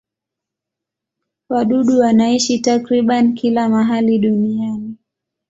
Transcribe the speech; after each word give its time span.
Wadudu 1.49 1.99
wanaishi 1.99 2.59
takriban 2.59 3.33
kila 3.35 3.69
mahali 3.69 4.19
duniani. 4.19 4.97